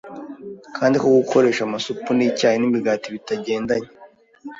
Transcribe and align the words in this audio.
kandi 0.77 0.95
ko 1.01 1.07
gukoresha 1.19 1.61
amasupu, 1.65 2.09
icyayi 2.29 2.57
n’imigati 2.59 3.07
bitagendanye 3.15 3.89